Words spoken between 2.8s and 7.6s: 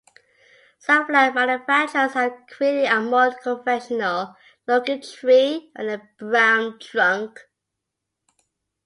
a more conventional looking tree, with a brown trunk.